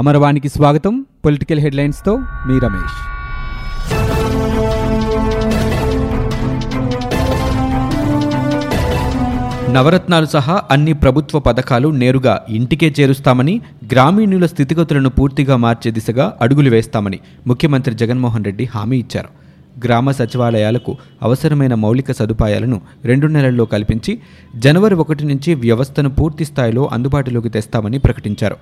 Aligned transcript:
అమరవాణికి 0.00 0.48
స్వాగతం. 0.48 1.04
పొలిటికల్ 1.24 1.60
హెడ్లైన్స్తో 1.60 2.16
మీ 2.16 2.58
రమేష్. 2.64 2.96
నవరత్నాలు 9.72 10.26
సహా 10.26 10.62
అన్ని 10.70 10.92
ప్రభుత్వ 10.92 11.38
పథకాలు 11.38 11.88
నేరుగా 11.88 12.34
ఇంటికే 12.48 12.94
చేరుస్తామని 13.00 13.60
గ్రామీణుల 13.92 14.46
స్థితిగతులను 14.46 15.08
పూర్తిగా 15.08 15.56
మార్చే 15.56 15.90
దిశగా 15.90 16.36
అడుగులు 16.40 16.70
వేస్తామని 16.70 17.20
ముఖ్యమంత్రి 17.46 17.94
జగన్మోహన్ 17.94 18.44
రెడ్డి 18.44 18.64
హామీ 18.74 18.98
ఇచ్చారు. 18.98 19.28
గ్రామ 19.84 20.10
సచివాలయాలకు 20.10 20.96
అవసరమైన 21.22 21.74
మౌలిక 21.74 22.12
సదుపాయాలను 22.12 22.80
రెండు 23.04 23.26
నెలల్లో 23.26 23.64
కల్పించి 23.64 24.18
జనవరి 24.56 24.94
ఒకటి 24.94 25.24
నుంచి 25.26 25.54
వ్యవస్థను 25.54 26.10
పూర్తి 26.10 26.44
స్థాయిలో 26.44 26.90
అందుబాటులోకి 26.92 27.48
తెస్తామని 27.48 27.98
ప్రకటించారు. 27.98 28.56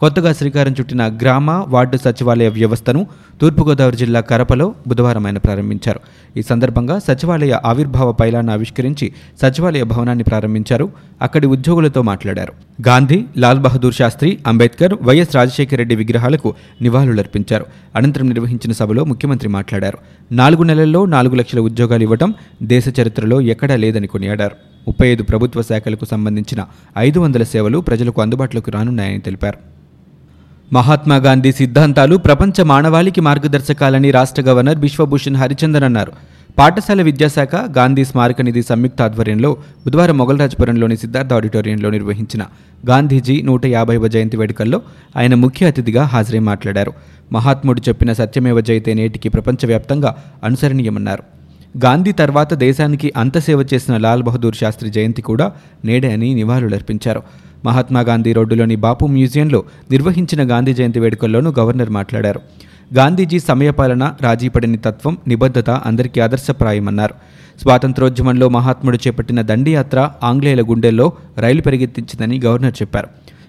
కొత్తగా 0.00 0.32
శ్రీకారం 0.32 0.72
చుట్టిన 0.72 1.18
గ్రామ 1.22 1.50
వార్డు 1.68 1.96
సచివాలయ 1.96 2.48
వ్యవస్థను 2.48 3.06
తూర్పుగోదావరి 3.40 3.96
జిల్లా 3.96 4.20
కరపలో 4.20 4.74
బుధవారం 4.86 5.26
ఆయన 5.26 5.38
ప్రారంభించారు. 5.38 6.00
ఈ 6.36 6.42
సందర్భంగా 6.42 6.98
సచివాలయ 6.98 7.58
ఆవిర్భావ 7.64 8.12
పైలాన్ని 8.12 8.52
ఆవిష్కరించి 8.52 9.12
సచివాలయ 9.42 9.82
భవనాన్ని 9.82 10.24
ప్రారంభించారు. 10.24 10.92
అక్కడి 11.22 11.46
ఉద్యోగులతో 11.46 12.02
మాట్లాడారు. 12.02 12.52
గాంధీ 12.88 13.24
లాల్ 13.36 13.58
బహదూర్ 13.58 13.94
శాస్త్రి 13.94 14.38
అంబేద్కర్ 14.46 14.94
వైఎస్ 15.02 15.36
రాజశేఖర 15.36 15.76
రెడ్డి 15.76 15.96
విగ్రహాలకు 15.96 16.54
నివాళులర్పించారు. 16.82 17.66
అనంతరం 17.96 18.28
నిర్వహించిన 18.28 18.72
సభలో 18.72 19.04
ముఖ్యమంత్రి 19.04 19.48
మాట్లాడారు. 19.48 19.98
నాలుగు 20.32 20.62
నెలల్లో 20.62 21.06
నాలుగు 21.06 21.34
లక్షల 21.34 21.60
ఉద్యోగాలు 21.60 22.02
ఇవ్వటం 22.02 22.34
దేశ 22.62 22.88
చరిత్రలో 23.00 23.40
ఎక్కడా 23.40 23.76
లేదని 23.76 24.06
కొనియాడారు. 24.06 24.56
ముప్పై 24.88 25.08
ఐదు 25.08 25.22
ప్రభుత్వ 25.22 25.62
శాఖలకు 25.62 26.04
సంబంధించిన 26.04 26.66
ఐదు 26.98 27.20
వందల 27.20 27.42
సేవలు 27.42 27.78
ప్రజలకు 27.78 28.22
అందుబాటులోకి 28.22 28.70
రానున్నాయని 28.70 29.20
తెలిపారు. 29.20 29.79
మహాత్మా 30.72 31.16
గాంధీ 31.16 31.52
సిద్ధాంతాలు 31.52 32.16
ప్రపంచ 32.16 32.62
మానవాళికి 32.62 33.20
మార్గదర్శకాలని 33.20 34.10
రాష్ట్ర 34.10 34.42
గవర్నర్ 34.42 34.78
బిశ్వభూషణ్ 34.78 35.36
హరిచందన్ 35.36 35.84
అన్నారు. 35.84 36.12
పాఠశాల 36.58 37.02
విద్యాశాఖ 37.02 37.54
గాంధీ 37.54 38.04
స్మారక 38.04 38.42
నిధి 38.42 38.62
సంయుక్త 38.62 39.02
ఆధ్వర్యంలో 39.02 39.56
బుధవారం 39.84 40.18
మొగల్రాజపురంలోని 40.18 40.96
సిద్ధార్థ 40.96 41.32
ఆడిటోరియంలో 41.32 41.90
నిర్వహించిన 41.90 42.42
గాంధీజీ 42.88 43.42
నూట 43.42 43.66
యాభైవ 43.66 44.06
జయంతి 44.06 44.36
వేడుకల్లో 44.36 44.82
ఆయన 45.16 45.34
ముఖ్య 45.34 45.66
అతిథిగా 45.66 46.02
హాజరై 46.02 46.38
మాట్లాడారు. 46.38 46.92
మహాత్ముడు 47.32 47.80
చెప్పిన 47.88 48.12
సత్యమేవ 48.12 48.60
జయతే 48.60 48.94
నేటికి 48.94 49.28
ప్రపంచవ్యాప్తంగా 49.28 50.16
అనుసరణీయమన్నారు. 50.44 51.22
గాంధీ 51.84 52.12
తర్వాత 52.12 52.54
దేశానికి 52.54 53.12
అంత 53.16 53.38
సేవ 53.38 53.66
చేసిన 53.74 53.96
లాల్ 53.96 54.22
బహదూర్ 54.22 54.54
శాస్త్రి 54.54 54.90
జయంతి 54.90 55.22
కూడా 55.22 55.52
నేడే 55.84 56.12
అని 56.12 56.34
నివాళులర్పించారు. 56.34 57.22
మహాత్మా 57.64 58.00
గాంధీ 58.00 58.32
రోడ్డులోని 58.32 58.76
బాపు 58.76 59.06
మ్యూజియంలో 59.06 59.64
నిర్వహించిన 59.90 60.50
గాంధీ 60.50 60.74
జయంతి 60.74 61.00
వేడుకల్లోనూ 61.00 61.52
గవర్నర్ 61.58 61.90
మాట్లాడారు. 61.90 62.40
గాంధీజీ 62.94 63.38
సమయపాలన 63.38 64.14
రాజీపడని 64.22 64.76
తత్వం 64.76 65.18
నిబద్ధత 65.28 65.70
అందరికీ 65.70 66.20
ఆదర్శప్రాయమన్నారు. 66.20 67.14
స్వాతంత్రోద్యమంలో 67.60 68.48
మహాత్ముడు 68.48 68.96
చేపట్టిన 68.96 69.42
దండియాత్ర 69.42 70.10
ఆంగ్లేయుల 70.22 70.62
గుండెల్లో 70.62 71.12
రైలు 71.38 71.62
పరిగెత్తించిందని 71.62 72.40
గవర్నర్ 72.44 72.82
చెప్పారు. 72.82 73.08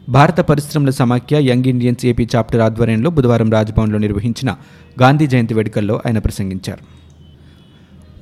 భారత 0.09 0.39
పరిశ్రమల 0.39 0.89
సమాఖ్య 0.89 1.38
యంగ్ 1.39 1.66
ఇండియన్స్ 1.66 2.06
ఏపీ 2.06 2.28
చాప్టర్ 2.36 2.62
ఆధ్వర్యంలో 2.62 3.09
బుధవారం 3.09 3.52
రాజ్భవన్లో 3.52 3.98
నిర్వహించిన 3.98 4.56
గాంధీ 5.02 5.28
జయంతి 5.28 5.54
వేడుకల్లో 5.54 6.02
ఆయన 6.06 6.20
ప్రసంగించారు. 6.20 7.00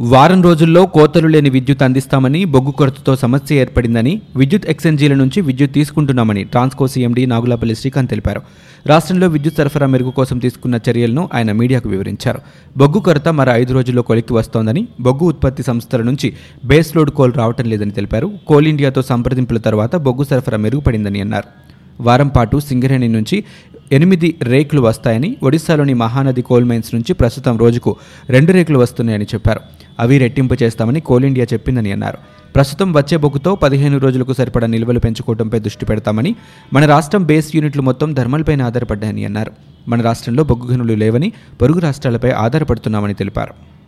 వారం 0.02 0.44
రోజుల్లో 0.44 0.86
కోతలు 0.86 1.28
లేని 1.28 1.50
విద్యుత్ 1.50 1.84
అందిస్తామని 1.84 2.46
బొగ్గు 2.46 2.72
కొరతతో 2.72 3.16
సమస్య 3.16 3.56
ఏర్పడిందని 3.56 4.22
విద్యుత్ 4.36 4.66
ఎక్స్చేంజీల 4.66 5.14
నుంచి 5.14 5.42
విద్యుత్ 5.42 5.74
తీసుకుంటున్నామని 5.74 6.44
ట్రాన్స్కో 6.44 6.88
సీఎండీ 6.88 7.26
నాగులాపల్లి 7.26 7.76
శ్రీకాంత్ 7.76 8.10
తెలిపారు. 8.10 8.42
రాష్ట్రంలో 8.86 9.28
విద్యుత్ 9.28 9.58
సరఫరా 9.58 9.88
మెరుగు 9.88 10.12
కోసం 10.12 10.38
తీసుకున్న 10.38 10.80
చర్యలను 10.90 11.30
ఆయన 11.34 11.52
మీడియాకు 11.52 11.90
వివరించారు. 11.90 12.40
బొగ్గు 12.78 13.00
కొరత 13.00 13.28
మరో 13.28 13.52
ఐదు 13.52 13.74
రోజుల్లో 13.74 14.02
కొలిక్కి 14.02 14.34
వస్తోందని 14.34 14.88
బొగ్గు 15.00 15.26
ఉత్పత్తి 15.26 15.64
సంస్థల 15.64 16.02
నుంచి 16.02 16.34
బేస్ 16.66 16.96
లోడ్ 16.96 17.12
కోల్ 17.12 17.34
రావటం 17.34 17.66
లేదని 17.66 17.92
తెలిపారు. 17.92 18.32
కోల్ 18.48 18.68
ఇండియాతో 18.68 19.02
సంప్రదింపుల 19.02 19.58
తర్వాత 19.58 19.96
బొగ్గు 19.96 20.24
సరఫరా 20.24 20.58
మెరుగుపడిందని 20.58 21.22
అన్నారు. 21.22 21.70
వారం 22.04 22.28
పాటు 22.28 22.60
సింగరేణి 22.60 23.08
నుంచి 23.08 23.44
ఎనిమిది 23.92 24.36
రేకులు 24.42 24.82
వస్తాయని 24.82 25.38
ఒడిశాలోని 25.44 25.94
మహానది 25.94 26.42
కోల్ 26.42 26.66
మైన్స్ 26.66 26.96
నుంచి 26.96 27.14
ప్రస్తుతం 27.14 27.58
రోజుకు 27.58 27.96
రెండు 28.30 28.52
రేకులు 28.52 28.80
వస్తున్నాయని 28.80 29.26
చెప్పారు. 29.26 29.60
అవి 30.00 30.18
రెట్టింపు 30.18 30.56
చేస్తామని 30.64 31.00
కోల్ 31.00 31.26
ఇండియా 31.26 31.48
చెప్పిందని 31.54 31.92
అన్నారు. 31.92 32.18
ప్రస్తుతం 32.56 32.94
వచ్చే 32.94 33.18
బొగ్గుతో 33.18 33.56
పదిహేను 33.56 33.98
రోజులకు 33.98 34.34
సరిపడా 34.34 34.68
నిల్వలు 34.68 35.00
పెంచుకోవడంపై 35.00 35.60
దృష్టి 35.60 35.86
పెడతామని 35.86 36.36
మన 36.74 36.86
రాష్ట్రం 36.86 37.24
బేస్ 37.24 37.56
యూనిట్లు 37.56 37.82
మొత్తం 37.82 38.14
ధర్మల్పైన 38.14 38.62
ఆధారపడ్డాయని 38.62 39.26
అన్నారు. 39.26 39.52
మన 39.88 40.02
రాష్ట్రంలో 40.02 40.44
బొగ్గు 40.44 40.74
గనులు 40.74 40.94
లేవని 40.94 41.32
పొరుగు 41.62 41.80
రాష్ట్రాలపై 41.80 42.30
ఆధారపడుతున్నామని 42.30 43.14
తెలిపారు. 43.14 43.79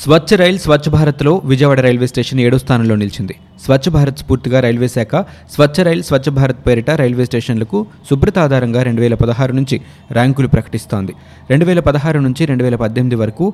స్వచ్ఛ 0.00 0.36
రైల్ 0.40 0.58
స్వచ్ఛ 0.62 0.88
భారత్లో 0.94 1.32
విజయవాడ 1.50 1.80
రైల్వే 1.84 2.06
స్టేషన్ 2.10 2.40
ఏడో 2.46 2.56
స్థానంలో 2.62 2.94
నిలిచింది. 3.02 3.34
స్వచ్ఛ 3.64 3.90
భారత్ 3.94 4.18
స్ఫూర్తిగా 4.22 4.58
రైల్వే 4.64 4.88
శాఖ 4.94 5.12
స్వచ్ఛ 5.54 5.84
రైల్ 5.88 6.02
స్వచ్ఛ 6.08 6.30
భారత్ 6.38 6.60
పేరిట 6.66 6.90
రైల్వే 7.00 7.24
స్టేషన్లకు 7.28 7.78
శుభ్రత 8.08 8.36
ఆధారంగా 8.46 8.80
రెండు 8.88 9.00
వేల 9.04 9.14
పదహారు 9.22 9.52
నుంచి 9.58 9.76
ర్యాంకులు 10.16 10.48
ప్రకటిస్తోంది. 10.54 11.12
రెండు 11.52 11.64
వేల 11.68 11.80
పదహారు 11.88 12.20
నుంచి 12.26 12.42
రెండు 12.50 12.64
వేల 12.66 12.76
పద్దెనిమిది 12.82 13.18
వరకు 13.22 13.46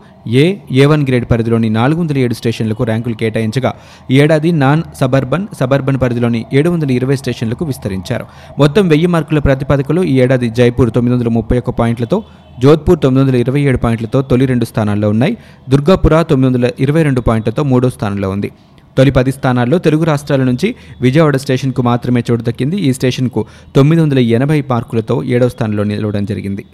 ఏ 0.42 0.44
ఏ 0.80 0.86
వన్ 0.92 1.04
గ్రేడ్ 1.08 1.26
పరిధిలోని 1.32 1.70
నాలుగు 1.78 2.00
వందల 2.02 2.18
ఏడు 2.24 2.36
స్టేషన్లకు 2.40 2.84
ర్యాంకులు 2.90 3.16
కేటాయించగా 3.22 3.72
ఈ 4.12 4.18
ఏడాది 4.24 4.52
నాన్ 4.64 4.82
సబర్బన్ 5.00 5.46
సబర్బన్ 5.60 6.00
పరిధిలోని 6.04 6.42
ఏడు 6.60 6.70
వందల 6.74 6.92
ఇరవై 6.98 7.18
స్టేషన్లకు 7.22 7.64
విస్తరించారు. 7.70 8.26
మొత్తం 8.62 8.84
వెయ్యి 8.94 9.10
మార్కుల 9.16 9.42
ప్రాతిపదికలో 9.48 10.04
ఈ 10.12 10.16
ఏడాది 10.26 10.50
జైపూర్ 10.60 10.92
తొమ్మిది 10.98 11.16
వందల 11.16 11.32
ముప్పై 11.38 11.58
ఒక్క 11.64 11.74
పాయింట్లతో 11.82 12.20
జోధ్పూర్ 12.60 13.00
తొమ్మిది 13.02 13.24
వందల 13.24 13.40
ఇరవై 13.40 13.60
ఏడు 13.60 13.76
పాయింట్లతో 13.76 14.22
తొలి 14.22 14.46
రెండు 14.46 14.64
స్థానాల్లో 14.64 15.10
ఉన్నాయి. 15.10 15.36
దుర్గాపుర 15.68 16.22
తొమ్మిది 16.22 16.56
వందల 16.56 16.70
ఇరవై 16.80 17.02
రెండు 17.02 17.20
పాయింట్లతో 17.20 17.62
మూడో 17.62 17.90
స్థానంలో 17.90 18.30
ఉంది. 18.30 18.50
తొలి 18.98 19.10
పది 19.10 19.32
స్థానాల్లో 19.32 19.78
తెలుగు 19.78 20.04
రాష్ట్రాల 20.04 20.42
నుంచి 20.42 20.74
విజయవాడ 21.00 21.36
స్టేషన్కు 21.36 21.82
మాత్రమే 21.82 22.24
చోటు 22.30 22.42
దక్కింది. 22.42 22.76
ఈ 22.76 22.92
స్టేషన్కు 22.92 23.46
తొమ్మిది 23.76 24.02
వందల 24.02 24.18
ఎనభై 24.18 24.64
మార్కులతో 24.70 25.22
ఏడవ 25.24 25.48
స్థానంలో 25.48 25.84
నిలవడం 25.84 26.24
జరిగింది. 26.24 26.64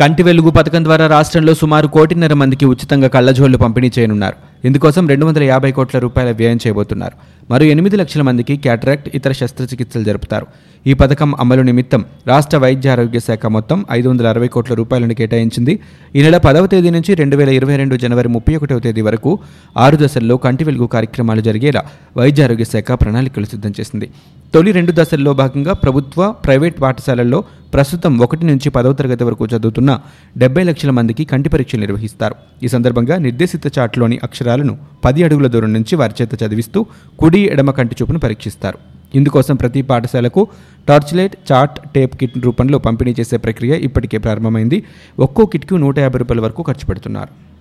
కంటి 0.00 0.22
వెలుగు 0.22 0.50
పథకం 0.50 0.84
ద్వారా 0.84 1.06
రాష్ట్రంలో 1.06 1.54
సుమారు 1.54 1.86
కోటిన్నర 1.86 2.34
మందికి 2.34 2.66
ఉచితంగా 2.66 3.08
కళ్ళజోళ్ళు 3.08 3.58
పంపిణీ 3.58 3.90
చేయనున్నారు. 3.98 4.66
ఇందుకోసం 4.66 5.08
రెండు 5.08 5.26
వందల 5.26 5.42
యాభై 5.42 5.72
కోట్ల 5.72 5.98
రూపాయల 5.98 6.30
వ్యయం 6.30 6.56
చేయబోతున్నారు. 6.56 7.12
మరో 7.50 7.64
ఎనిమిది 7.64 7.96
లక్షల 7.96 8.22
మందికి 8.22 8.56
క్యాటరాక్ట్ 8.56 9.08
ఇతర 9.16 9.32
శస్త్రచికిత్సలు 9.32 10.04
జరుపుతారు. 10.04 10.46
ఈ 10.86 10.92
పథకం 10.92 11.34
అమలు 11.34 11.62
నిమిత్తం 11.62 12.04
రాష్ట్ర 12.26 12.56
వైద్య 12.58 12.90
ఆరోగ్య 12.90 13.20
శాఖ 13.20 13.46
మొత్తం 13.46 13.84
ఐదు 13.90 14.08
వందల 14.08 14.26
అరవై 14.28 14.48
కోట్ల 14.48 14.74
రూపాయలను 14.74 15.14
కేటాయించింది. 15.14 15.74
ఈ 16.16 16.22
నెల 16.22 16.36
పదవ 16.36 16.66
తేదీ 16.66 16.90
నుంచి 16.90 17.14
రెండు 17.14 17.36
వేల 17.36 17.48
ఇరవై 17.48 17.76
రెండు 17.76 17.96
జనవరి 17.96 18.28
ముప్పై 18.28 18.54
ఒకటవ 18.56 18.78
తేదీ 18.78 19.00
వరకు 19.00 19.38
ఆరు 19.76 19.96
దశల్లో 19.96 20.36
కంటి 20.36 20.64
వెలుగు 20.64 20.86
కార్యక్రమాలు 20.86 21.40
జరిగేలా 21.40 21.82
వైద్య 22.16 22.44
ఆరోగ్య 22.44 22.64
శాఖ 22.64 22.92
ప్రణాళికలు 22.92 23.44
సిద్ధం 23.44 23.74
చేసింది. 23.80 24.08
తొలి 24.54 24.72
రెండు 24.72 24.92
దశల్లో 24.92 25.34
భాగంగా 25.34 25.72
ప్రభుత్వ 25.84 26.34
ప్రైవేట్ 26.44 26.76
పాఠశాలల్లో 26.82 27.44
ప్రస్తుతం 27.74 28.12
ఒకటి 28.24 28.44
నుంచి 28.46 28.68
పదవ 28.70 28.92
తరగతి 28.92 29.24
వరకు 29.24 29.44
చదువుతున్న 29.46 29.92
డెబ్బై 30.38 30.62
లక్షల 30.64 30.90
మందికి 30.90 31.24
కంటి 31.24 31.48
పరీక్షలు 31.48 31.80
నిర్వహిస్తారు. 31.80 32.34
ఈ 32.62 32.68
సందర్భంగా 32.68 33.16
నిర్దేశిత 33.26 33.78
చాట్లోని 33.78 34.16
అక్షరాలను 34.24 34.74
పది 35.04 35.22
అడుగుల 35.24 35.46
దూరం 35.46 35.72
నుంచి 35.72 35.94
వారి 35.96 36.14
చేత 36.20 36.42
చదివిస్తూ 36.42 36.80
కుడి 37.18 37.33
ఎడమ 37.38 37.70
కంటి 37.70 37.96
చూపును 38.02 38.18
పరీక్షిస్తారు. 38.18 38.78
ఇందుకోసం 39.14 39.56
ప్రతి 39.56 39.82
పాఠశాలకు 39.82 40.48
టార్చ్లైట్ 40.88 41.52
చార్ట్ 41.52 41.92
టేప్ 41.94 42.16
కిట్ 42.16 42.38
రూపంలో 42.38 42.78
పంపిణీ 42.78 43.14
చేసే 43.20 43.36
ప్రక్రియ 43.36 43.76
ఇప్పటికే 43.76 44.18
ప్రారంభమైంది. 44.18 44.84
ఒక్కో 45.18 45.46
కిట్కు 45.46 45.74
నూట 45.74 45.98
యాభై 45.98 46.18
రూపాయల 46.18 46.40
వరకు 46.40 46.62
ఖర్చు 46.62 46.86
పెడుతున్నారు. 46.86 47.53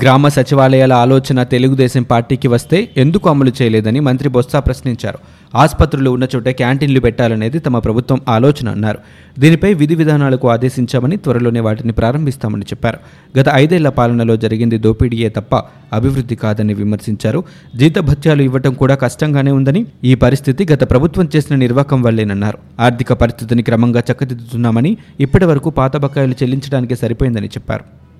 గ్రామ 0.00 0.28
సచివాలయాల 0.28 0.92
ఆలోచన 0.92 1.42
తెలుగుదేశం 1.42 2.02
పార్టీకి 2.02 2.48
వస్తే 2.48 2.88
ఎందుకు 2.96 3.30
అమలు 3.30 3.52
చేయలేదని 3.62 4.00
మంత్రి 4.00 4.28
బొత్స 4.28 4.56
ప్రశ్నించారు. 4.56 5.18
ఆసుపత్రులు 5.54 6.10
ఉన్న 6.10 6.26
చోటే 6.36 6.52
క్యాంటీన్లు 6.52 7.00
పెట్టాలనేది 7.00 7.58
తమ 7.58 7.78
ప్రభుత్వం 7.78 8.20
ఆలోచన 8.28 8.68
అన్నారు. 8.68 8.98
దీనిపై 9.38 9.74
విధి 9.74 9.94
విధానాలకు 9.94 10.50
ఆదేశించామని 10.50 11.16
త్వరలోనే 11.16 11.60
వాటిని 11.60 11.92
ప్రారంభిస్తామని 11.92 12.62
చెప్పారు. 12.62 12.98
గత 13.38 13.44
ఐదేళ్ళ 13.52 13.88
పాలనలో 13.88 14.36
జరిగింది 14.36 14.78
దోపిడీయే 14.78 15.28
తప్ప 15.28 15.54
అభివృద్ధి 15.92 16.36
కాదని 16.36 16.74
విమర్శించారు. 16.74 17.44
జీతభత్యాలు 17.76 18.42
ఇవ్వటం 18.42 18.74
కూడా 18.74 18.94
కష్టంగానే 18.94 19.50
ఉందని 19.50 19.86
ఈ 20.04 20.14
పరిస్థితి 20.14 20.66
గత 20.72 20.90
ప్రభుత్వం 20.90 21.28
చేసిన 21.36 21.56
నిర్వాకం 21.56 22.02
వల్లేనన్నారు. 22.02 22.58
ఆర్థిక 22.80 23.12
పరిస్థితిని 23.12 23.62
క్రమంగా 23.62 24.02
చక్కదిద్దుతున్నామని 24.12 24.96
ఇప్పటి 25.20 25.44
వరకు 25.44 25.70
పాత 25.70 25.96
బకాయిలు 25.96 26.32
చెల్లించడానికి 26.32 26.96
సరిపోయిందని 26.96 27.46
చెప్పారు. 27.46 28.11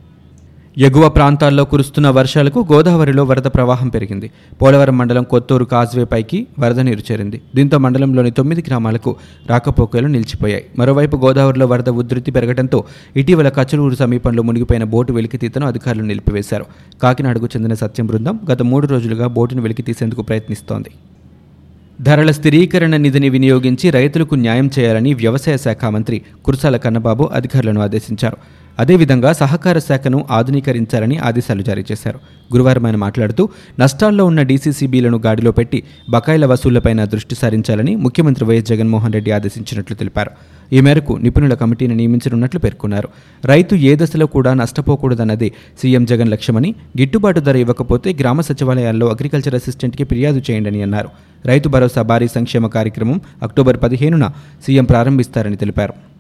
ఎగువ 0.79 1.09
ప్రాంతాల్లో 1.09 1.65
కురుస్తున్న 1.65 2.09
వర్షాలకు 2.09 2.67
గోదావరిలో 2.73 3.25
వరద 3.25 3.43
ప్రవాహం 3.43 3.89
పెరిగింది. 3.89 4.31
పోలవరం 4.63 4.99
మండలం 4.99 5.23
కొత్తూరు 5.23 5.65
కాజ్వేపైకి 5.65 6.47
వరద 6.59 6.81
నీరు 6.81 7.13
చేరింది. 7.13 7.41
దీంతో 7.55 7.79
మండలంలోని 7.79 8.31
తొమ్మిది 8.31 8.65
గ్రామాలకు 8.67 9.17
రాకపోకలు 9.51 10.07
నిలిచిపోయాయి. 10.07 10.65
మరోవైపు 10.79 11.17
గోదావరిలో 11.17 11.67
వరద 11.67 11.89
ఉధృతి 11.89 12.31
పెరగడంతో 12.31 12.85
ఇటీవల 13.17 13.49
కచలూరు 13.49 13.95
సమీపంలో 13.95 14.43
మునిగిపోయిన 14.43 14.85
బోటు 14.85 15.13
వెలికితీతను 15.13 15.67
అధికారులు 15.67 16.03
నిలిపివేశారు. 16.03 16.65
కాకినాడకు 17.03 17.47
చెందిన 17.47 17.75
సత్యం 17.75 18.07
బృందం 18.07 18.41
గత 18.51 18.63
మూడు 18.63 18.87
రోజులుగా 18.87 19.27
బోటును 19.27 19.63
వెలికితీసేందుకు 19.63 20.23
ప్రయత్నిస్తోంది. 20.23 20.91
ధరల 22.02 22.31
స్థిరీకరణ 22.31 22.94
నిధిని 22.96 23.28
వినియోగించి 23.28 23.87
రైతులకు 23.90 24.34
న్యాయం 24.34 24.69
చేయాలని 24.76 25.10
వ్యవసాయ 25.14 25.56
శాఖ 25.64 25.84
మంత్రి 25.96 26.16
కురసాల 26.44 26.76
కన్నబాబు 26.76 27.25
అధికారులను 27.38 27.81
ఆదేశించారు. 27.81 28.38
అదేవిధంగా 28.78 29.31
సహకార 29.32 29.78
శాఖను 29.78 30.19
ఆధునీకరించాలని 30.31 31.16
ఆదేశాలు 31.19 31.62
జారీ 31.62 31.84
చేశారు. 31.90 32.19
గురువారం 32.52 32.87
ఆయన 32.87 32.96
మాట్లాడుతూ 32.96 33.43
నష్టాల్లో 33.81 34.25
ఉన్న 34.31 34.43
డీసీసీబీలను 34.43 35.19
గాడిలో 35.26 35.52
పెట్టి 35.58 35.78
బకాయిల 36.10 36.46
వసూళ్ళపైన 36.52 37.04
దృష్టి 37.04 37.34
సారించాలని 37.34 37.96
ముఖ్యమంత్రి 37.96 38.44
వైఎస్ 38.44 38.69
జగన్మోహన్ 38.70 39.12
రెడ్డి 39.12 39.31
ఆదేశించినట్లు 39.31 39.96
తెలిపారు. 39.96 40.31
ఈ 40.72 40.81
మేరకు 40.81 41.14
నిపుణుల 41.25 41.54
కమిటీని 41.54 41.94
నియమించనున్నట్లు 41.94 42.60
పేర్కొన్నారు. 42.60 43.08
రైతు 43.44 43.75
ఏ 43.75 43.93
దశలో 44.02 44.26
కూడా 44.26 44.54
నష్టపోకూడదన్నది 44.54 45.50
సీఎం 45.82 46.04
జగన్ 46.04 46.32
లక్ష్యమని 46.34 46.75
గిట్టుబాటు 47.00 47.40
ధర 47.40 47.56
ఇవ్వకపోతే 47.56 48.12
గ్రామ 48.20 48.40
సచివాలయాల్లో 48.40 49.08
అగ్రికల్చర్ 49.08 49.54
అసిస్టెంట్కి 49.54 50.04
ఫిర్యాదు 50.04 50.43
చేయండి 50.50 50.82
అన్నారు. 50.88 51.31
రైతు 51.47 51.69
భరోసా 51.69 52.03
భారీ 52.03 52.29
సంక్షేమ 52.29 52.67
కార్యక్రమం 52.67 53.21
అక్టోబర్ 53.43 53.79
పదిహేనున 53.83 54.25
సీఎం 54.67 54.85
ప్రారంభిస్తారని 54.85 55.56
తెలిపారు. 55.56 56.12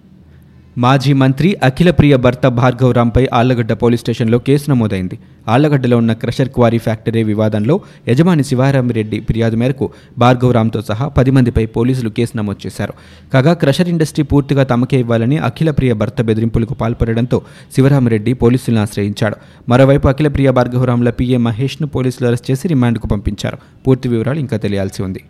మాజీ 0.78 1.12
మంత్రి 1.12 1.56
అఖిలప్రియ 1.62 2.16
భర్త 2.16 2.48
భార్గవరాంపై 2.48 3.28
ఆళ్ళగడ్డ 3.32 3.72
పోలీస్ 3.72 4.00
స్టేషన్లో 4.00 4.38
కేసు 4.38 4.70
నమోదైంది. 4.70 5.18
ఆళ్ళగడ్డలో 5.48 5.96
ఉన్న 5.96 6.12
క్రషర్ 6.12 6.48
క్వారీ 6.48 6.78
ఫ్యాక్టరీ 6.78 7.22
వివాదంలో 7.22 7.80
యజమాని 8.08 8.44
శివారామిరెడ్డి 8.44 9.20
ఫిర్యాదు 9.20 9.56
మేరకు 9.56 9.90
భార్గవరాంతో 10.18 10.82
సహా 10.82 11.08
పది 11.08 11.30
మందిపై 11.30 11.66
పోలీసులు 11.66 12.10
కేసు 12.10 12.36
నమోదు 12.36 12.66
చేశారు. 12.66 12.92
కాగా 13.32 13.52
క్రషర్ 13.52 13.88
ఇండస్ట్రీ 13.88 14.24
పూర్తిగా 14.24 14.62
తమకే 14.62 15.00
ఇవ్వాలని 15.00 15.38
అఖిలప్రియ 15.38 15.92
భర్త 15.92 16.22
బెదిరింపులకు 16.22 16.74
పాల్పడడంతో 16.74 17.42
శివరామిరెడ్డి 17.74 18.32
పోలీసులను 18.32 18.80
ఆశ్రయించాడు. 18.80 19.36
మరోవైపు 19.68 20.08
అఖిలప్రియ 20.08 20.50
భార్గవరాంల 20.50 21.10
పీఏ 21.10 21.36
మహేష్ను 21.36 21.88
పోలీసులు 21.88 22.26
అరెస్ట్ 22.26 22.50
చేసి 22.50 22.68
రిమాండ్కు 22.68 23.06
పంపించారు. 23.06 23.58
పూర్తి 23.86 24.08
వివరాలు 24.08 24.38
ఇంకా 24.38 24.56
తెలియాల్సి 24.56 25.02
ఉంది. 25.02 25.20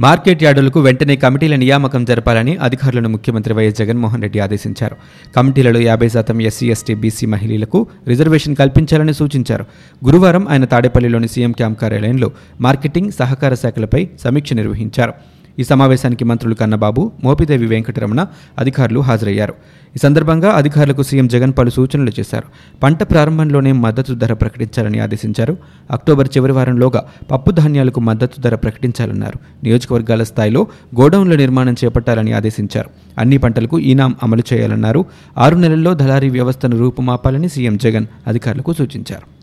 మార్కెట్ 0.00 0.42
యార్డులకు 0.42 0.80
వెంటనే 0.80 1.16
కమిటీల 1.16 1.54
నియామకం 1.56 2.04
జరపాలని 2.04 2.56
అధికారులను 2.56 3.08
ముఖ్యమంత్రి 3.08 3.54
వైఎస్ 3.54 3.78
జగన్మోహన్ 3.78 4.22
రెడ్డి 4.22 4.38
ఆదేశించారు. 4.38 4.96
కమిటీలలో 5.36 5.80
యాభై 5.80 6.08
శాతం 6.08 6.42
ఎస్సీ 6.42 6.70
ఎస్టీ 6.70 6.94
బీసీ 6.94 7.26
మహిళలకు 7.26 7.86
రిజర్వేషన్ 8.08 8.56
కల్పించాలని 8.56 9.14
సూచించారు. 9.14 9.64
గురువారం 10.04 10.48
ఆయన 10.48 10.64
తాడేపల్లిలోని 10.64 11.28
సీఎం 11.28 11.52
క్యాంప్ 11.52 11.80
కార్యాలయంలో 11.80 12.30
మార్కెటింగ్ 12.60 13.10
సహకార 13.12 13.54
శాఖలపై 13.54 14.08
సమీక్ష 14.24 14.52
నిర్వహించారు. 14.52 15.12
ఈ 15.58 15.64
సమావేశానికి 15.64 16.24
మంత్రులు 16.24 16.54
కన్నబాబు 16.54 17.12
మోపిదేవి 17.24 17.66
వెంకటరమణ 17.66 18.26
అధికారులు 18.58 19.00
హాజరయ్యారు. 19.00 19.54
ఈ 19.96 19.98
సందర్భంగా 20.02 20.50
అధికారులకు 20.50 21.02
సీఎం 21.02 21.28
జగన్ 21.28 21.52
పలు 21.58 21.70
సూచనలు 21.70 22.12
చేశారు. 22.20 22.46
పంట 22.82 23.02
ప్రారంభంలోనే 23.02 23.72
మద్దతు 23.72 24.12
ధర 24.12 24.32
ప్రకటించాలని 24.32 24.98
ఆదేశించారు. 24.98 25.56
అక్టోబర్ 25.90 26.28
చివరి 26.36 26.52
వారంలోగా 26.52 27.04
పప్పు 27.30 27.50
ధాన్యాలకు 27.50 28.00
మద్దతు 28.00 28.40
ధర 28.40 28.54
ప్రకటించాలన్నారు. 28.54 29.38
నియోజకవర్గాల 29.64 30.22
స్థాయిలో 30.22 30.66
గోడౌన్ల 31.00 31.36
నిర్మాణం 31.36 31.76
చేపట్టాలని 31.84 32.32
ఆదేశించారు. 32.32 32.90
అన్ని 33.18 33.38
పంటలకు 33.38 33.78
ఈనాం 33.78 34.16
అమలు 34.22 34.42
చేయాలన్నారు. 34.52 35.04
ఆరు 35.38 35.56
నెలల్లో 35.56 35.94
దళారీ 35.94 36.30
వ్యవస్థను 36.30 36.78
రూపుమాపాలని 36.78 37.48
సీఎం 37.48 37.76
జగన్ 37.76 38.06
అధికారులకు 38.26 38.72
సూచించారు. 38.72 39.37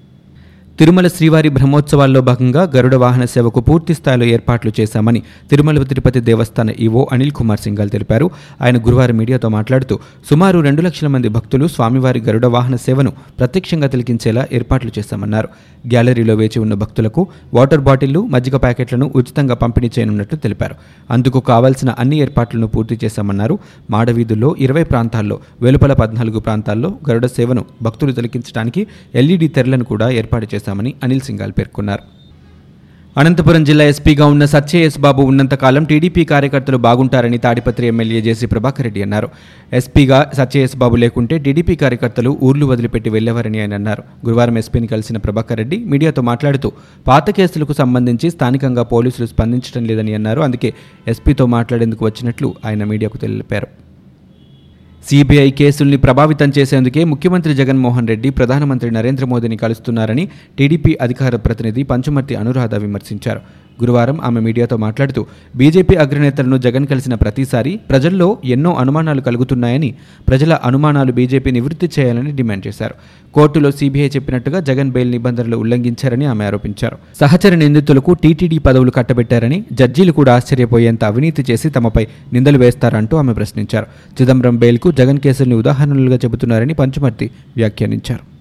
తిరుమల 0.80 1.08
శ్రీవారి 1.08 1.50
బ్రహ్మోత్సవాల్లో 1.50 2.22
భాగంగా 2.22 2.72
గరుడ 2.76 2.96
వాహన 2.96 3.26
సేవకు 3.26 3.60
పూర్తి 3.60 3.94
స్థాయిలో 3.94 4.26
ఏర్పాట్లు 4.26 4.72
చేశామని 4.80 5.22
తిరుమల 5.50 5.84
తిరుపతి 5.84 6.20
దేవస్థాన 6.20 6.70
ఈవో 6.70 7.08
అనిల్ 7.12 7.32
కుమార్ 7.32 7.60
సింగల్ 7.60 7.90
తెలిపారు. 7.90 8.30
ఆయన 8.62 8.78
గురువారం 8.78 9.18
మీడియాతో 9.18 9.50
మాట్లాడుతూ 9.50 10.00
సుమారు 10.30 10.60
రెండు 10.60 10.82
లక్షల 10.82 11.08
మంది 11.08 11.30
భక్తులు 11.30 11.68
స్వామివారి 11.68 12.20
గరుడ 12.20 12.46
వాహన 12.46 12.76
సేవను 12.76 13.14
ప్రత్యక్షంగా 13.40 13.88
తిలకించేలా 13.88 14.48
ఏర్పాట్లు 14.54 14.92
చేశామన్నారు. 15.00 15.50
గ్యాలరీలో 15.88 16.36
వేచి 16.36 16.60
ఉన్న 16.60 16.74
భక్తులకు 16.74 17.28
వాటర్ 17.54 17.80
బాటిళ్ళు 17.80 18.26
మజ్జిగ 18.26 18.58
ప్యాకెట్లను 18.58 19.12
ఉచితంగా 19.16 19.56
పంపిణీ 19.56 19.92
చేయనున్నట్లు 20.00 20.38
తెలిపారు. 20.38 20.76
అందుకు 21.12 21.40
కావాల్సిన 21.40 21.90
అన్ని 21.90 22.20
ఏర్పాట్లను 22.20 22.68
పూర్తి 22.68 23.00
చేశామన్నారు. 23.06 23.60
మాడవీధుల్లో 23.90 24.56
ఇరవై 24.60 24.84
ప్రాంతాల్లో 24.84 25.40
వెలుపల 25.62 25.94
పద్నాలుగు 25.94 26.40
ప్రాంతాల్లో 26.40 26.94
గరుడ 27.10 27.26
సేవను 27.26 27.66
భక్తులు 27.82 28.12
తిలకించడానికి 28.12 28.88
ఎల్ఈడీ 29.16 29.48
తెరలను 29.48 29.84
కూడా 29.84 30.10
ఏర్పాటు 30.10 30.46
చేశారు. 30.56 30.64
చేశామని 30.66 30.94
అనిల్ 31.04 31.26
సింగాల్ 31.30 31.56
పేర్కొన్నారు. 31.60 32.04
అనంతపురం 33.22 33.64
జిల్లా 33.68 33.84
ఎస్పీగా 33.92 34.26
ఉన్న 34.32 34.46
సత్యఎస్ 34.54 34.98
బాబు 35.04 35.22
ఉన్నంతకాలం 35.32 35.84
టీడీపీ 35.90 36.24
కార్యకర్తలు 36.32 36.78
బాగుంటారని 36.86 37.38
తాడిపత్రి 37.46 37.86
ఎమ్మెల్యే 37.92 38.20
జేసీ 38.26 38.46
ప్రభాకర్ 38.54 38.86
రెడ్డి 38.88 39.02
అన్నారు. 39.06 39.28
ఎస్పీగా 39.80 40.20
సత్యఎస్ 40.40 40.76
బాబు 40.82 40.96
లేకుంటే 41.04 41.38
టీడీపీ 41.46 41.76
కార్యకర్తలు 41.84 42.32
ఊర్లు 42.48 42.66
వదిలిపెట్టి 42.72 43.10
వెళ్ళేవారని 43.16 43.62
ఆయన 43.62 43.74
అన్నారు. 43.80 44.04
గురువారం 44.26 44.58
ఎస్పీని 44.64 44.88
కలిసిన 44.88 45.18
ప్రభాకర్ 45.28 45.62
రెడ్డి 45.62 45.80
మీడియాతో 45.94 46.24
మాట్లాడుతూ 46.32 46.72
పాత 47.08 47.30
కేసులకు 47.40 47.74
సంబంధించి 47.82 48.30
స్థానికంగా 48.36 48.84
పోలీసులు 48.94 49.28
స్పందించడం 49.34 49.86
లేదని 49.92 50.14
అన్నారు. 50.20 50.42
అందుకే 50.42 50.72
ఎస్పీతో 51.08 51.46
మాట్లాడేందుకు 51.58 52.06
వచ్చినట్లు 52.06 52.50
ఆయన 52.66 52.84
మీడియాకు 52.84 53.18
తెలిపారు. 53.18 53.70
సిబిఐ 55.10 55.50
కేసుల్ని 55.52 55.98
ప్రభావితం 55.98 56.50
చేసేందుకే 56.58 57.02
ముఖ్యమంత్రి 57.04 57.54
జగన్మోహన్ 57.56 58.08
రెడ్డి 58.12 58.30
ప్రధానమంత్రి 58.30 58.90
నరేంద్ర 58.92 59.26
మోదీని 59.26 59.58
కలుస్తున్నారని 59.64 60.24
టీడీపీ 60.58 60.94
అధికార 61.02 61.36
ప్రతినిధి 61.36 61.84
పంచుమర్తి 61.84 62.36
అనురాధ 62.36 62.76
విమర్శించారు. 62.76 63.42
గురువారం 63.82 64.22
ఆమె 64.22 64.40
మీడియాతో 64.40 64.78
మాట్లాడుతూ 64.78 65.26
బీజేపీ 65.56 65.96
అగ్రనేతలను 65.96 66.58
జగన్ 66.58 66.88
కలిసిన 66.88 67.14
ప్రతిసారి 67.14 67.80
ప్రజల్లో 67.90 68.38
ఎన్నో 68.46 68.74
అనుమానాలు 68.74 69.22
కలుగుతున్నాయని 69.22 69.96
ప్రజల 70.28 70.54
అనుమానాలు 70.54 71.12
బీజేపీ 71.12 71.52
నివృత్తి 71.52 71.90
చేయాలని 72.00 72.32
డిమాండ్ 72.32 72.68
చేశారు. 72.68 72.96
కోర్టులో 73.34 73.72
సీబీఐ 73.72 74.10
చెప్పినట్టుగా 74.10 74.60
జగన్ 74.60 74.92
బెయిల్ 74.92 75.12
నిబంధనలు 75.12 75.58
ఉల్లంఘించారని 75.58 76.26
ఆమె 76.26 76.46
ఆరోపించారు. 76.46 76.98
సహచర 77.20 77.56
నిందితులకు 77.56 78.14
టీటీడీ 78.14 78.58
పదవులు 78.58 78.92
కట్టబెట్టారని 78.92 79.66
జడ్జీలు 79.74 80.12
కూడా 80.12 80.36
ఆశ్చర్యపోయేంత 80.36 81.04
అవినీతి 81.04 81.46
చేసి 81.52 81.70
తమపై 81.70 82.08
నిందలు 82.34 82.58
వేస్తారంటూ 82.58 83.18
ఆమె 83.18 83.34
ప్రశ్నించారు. 83.34 83.86
చిదంబరం 84.22 84.58
బెయిల్కు 84.58 84.92
జగన్ 84.92 85.20
కేసుల్ని 85.20 85.56
ఉదాహరణలుగా 85.56 86.16
చెబుతున్నారని 86.16 86.74
పంచుమర్తి 86.74 87.32
వ్యాఖ్యానించారు. 87.56 88.35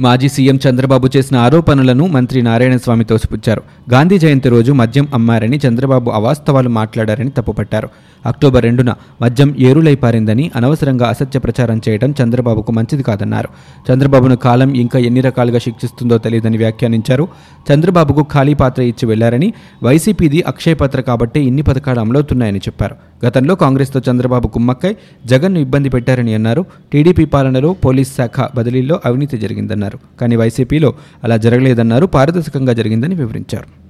మాజీ 0.00 0.28
సీఎం 0.28 0.58
చంద్రబాబు 0.68 1.08
చేసిన 1.16 1.36
ఆరోపణలను 1.36 2.06
మంత్రి 2.06 2.42
నారాయణస్వామి 2.42 3.04
తోసిపుచ్చారు 3.04 3.62
గాంధీ 3.92 4.18
జయంతి 4.18 4.48
రోజు 4.48 4.72
మద్యం 4.72 5.08
అమ్మారని 5.14 5.60
చంద్రబాబు 5.68 6.10
అవాస్తవాలు 6.10 6.68
మాట్లాడారని 6.68 7.30
తప్పుపట్టారు. 7.30 7.88
అక్టోబర్ 8.26 8.64
రెండున 8.64 8.94
మద్యం 9.22 9.54
ఏరులై 9.58 9.94
పారిందని 9.94 10.50
అనవసరంగా 10.56 11.08
అసత్య 11.08 11.38
ప్రచారం 11.38 11.80
చేయడం 11.88 12.14
చంద్రబాబుకు 12.22 12.72
మంచిది 12.72 13.02
కాదన్నారు. 13.02 13.48
చంద్రబాబును 13.92 14.36
కాలం 14.36 14.74
ఇంకా 14.74 14.98
ఎన్ని 14.98 15.20
రకాలుగా 15.20 15.58
శిక్షిస్తుందో 15.58 16.18
తెలియదని 16.18 16.56
వ్యాఖ్యానించారు. 16.56 17.28
చంద్రబాబుకు 17.72 18.22
ఖాళీ 18.22 18.54
పాత్ర 18.54 18.82
ఇచ్చి 18.82 19.08
వెళ్ళారని 19.08 19.52
వైసీపీది 19.82 20.42
అక్షయపత్ర 20.42 21.00
కాబట్టే 21.00 21.40
ఇన్ని 21.40 21.62
పథకాలు 21.62 22.00
అమలవుతున్నాయని 22.00 22.58
చెప్పారు. 22.58 22.96
గతంలో 23.24 23.54
కాంగ్రెస్తో 23.54 24.00
చంద్రబాబు 24.10 24.48
కుమ్మక్కై 24.48 24.96
జగన్ను 25.26 25.58
ఇబ్బంది 25.58 25.88
పెట్టారని 25.88 26.34
అన్నారు. 26.34 26.64
టీడీపీ 26.92 27.24
పాలనలో 27.24 27.72
పోలీస్ 27.72 28.16
శాఖ 28.16 28.48
బదిలీల్లో 28.56 29.00
అవినీతి 29.04 29.38
జరిగిందన్నారు. 29.38 29.98
కానీ 30.20 30.36
వైసీపీలో 30.36 30.94
అలా 31.24 31.36
జరగలేదన్నారు. 31.36 32.06
పారదర్శకంగా 32.06 32.72
జరిగిందని 32.72 33.14
వివరించారు. 33.14 33.86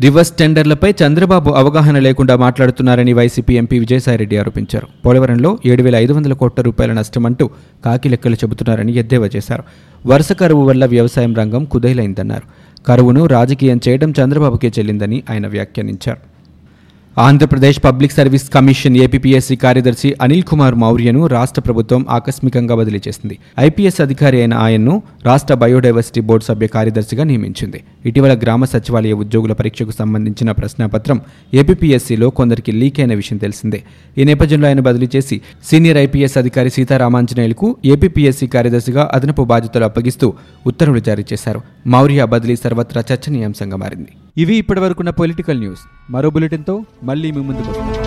రివర్స్ 0.00 0.32
టెండర్లపై 0.32 0.94
చంద్రబాబు 1.06 1.50
అవగాహన 1.50 1.98
లేకుండా 1.98 2.36
మాట్లాడుతున్నారని 2.36 3.12
వైసీపీ 3.12 3.54
ఎంపీ 3.54 3.78
విజయసాయిరెడ్డి 3.78 4.36
ఆరోపించారు. 4.36 4.86
పోలవరంలో 5.06 5.58
ఏడు 5.66 5.82
వేల 5.82 5.96
ఐదు 5.96 6.12
వందల 6.12 6.32
కోట్ల 6.32 6.62
రూపాయల 6.62 6.92
నష్టమంటూ 6.92 7.50
కాకి 7.84 8.08
లెక్కలు 8.08 8.34
చెబుతున్నారని 8.34 8.94
ఎద్దేవా 8.94 9.28
చేశారు. 9.36 9.62
వరుస 10.06 10.32
కరువు 10.32 10.64
వల్ల 10.64 10.86
వ్యవసాయం 10.86 11.34
రంగం 11.34 11.64
కుదేలైందన్నారు. 11.64 12.42
కరువును 12.84 13.26
రాజకీయం 13.26 13.80
చేయడం 13.88 14.10
చంద్రబాబుకే 14.10 14.72
చెల్లిందని 14.78 15.22
ఆయన 15.30 15.46
వ్యాఖ్యానించారు. 15.46 16.31
Andhra Pradesh 17.16 17.84
public 17.84 18.12
service 18.12 18.50
commission 18.50 18.96
APSC 18.96 19.56
కార్యదర్శి 19.56 20.16
అనిల్ 20.20 20.42
కుమార్ 20.42 20.74
మౌర్యను 20.74 21.26
రాష్ట్ర 21.26 21.60
ప్రభుత్వం 21.60 22.06
ఆకస్మికంగా 22.10 22.74
బదిలీ 22.74 23.00
చేసింది. 23.08 23.38
ఐపీఎస్ 23.60 24.00
అధికారి 24.00 24.40
అయిన 24.40 24.54
ఆయన్ను 24.54 25.02
రాష్ట్ర 25.26 25.54
బయోడైవర్సిటీ 25.54 26.20
బోర్డు 26.20 26.44
సభ్య 26.44 26.66
కార్యదర్శిగా 26.66 27.24
నియమించింది. 27.24 27.82
ఇటీవల 28.06 28.32
గ్రామ 28.32 28.64
సచివాలయ 28.64 29.12
ఉద్యోగుల 29.12 29.52
పరీక్షకు 29.52 29.90
సంబంధించిన 29.90 30.52
ప్రశ్నాపత్రం 30.52 31.20
ఏపీఎస్సీలో 31.54 32.30
కొందరికి 32.30 32.72
లీక్ 32.72 33.00
అయిన 33.00 33.14
విషయం 33.14 33.38
తెలిసిందే. 33.38 33.82
ఈ 34.18 34.24
నేపథ్యంలో 34.24 34.68
ఆయన 34.68 34.80
బదిలీ 34.80 35.08
చేసి 35.16 35.40
సీనియర్ 35.70 35.98
ఐపీఎస్ 35.98 36.38
అధికారి 36.38 36.70
సీతారామాంజనేయులకు 36.70 37.76
ఏపీఎస్సీ 37.84 38.46
కార్యదర్శిగా 38.46 39.10
అదనపు 39.12 39.42
బాధ్యతలు 39.42 39.84
అప్పగిస్తూ 39.84 40.34
ఉత్తర్వులు 40.66 41.00
జారీ 41.00 41.24
చేశారు. 41.32 41.60
మౌర్య 41.86 42.24
బదిలీ 42.24 42.56
సర్వత్రా 42.56 43.04
చర్చనీయాంశంగా 43.12 43.76
మారింది. 43.76 44.10
ఇవి 44.36 44.54
ఇప్పటివరకున్న 44.56 45.10
పొలిటికల్ 45.10 45.58
న్యూస్. 45.58 45.80
మరో 46.10 46.30
బులెటిన్తో 46.30 46.84
మళ్ళీ 47.02 47.30
మీ 47.30 47.42
ముందుకు 47.42 47.70
వస్తాం. 47.70 48.01